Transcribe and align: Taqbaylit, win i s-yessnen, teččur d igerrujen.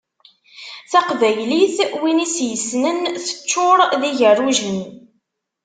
Taqbaylit, 0.91 1.75
win 1.99 2.23
i 2.25 2.27
s-yessnen, 2.35 2.97
teččur 3.25 3.79
d 4.01 4.03
igerrujen. 4.09 4.79